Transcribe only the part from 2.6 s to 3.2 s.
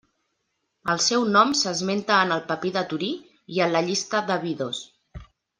de Torí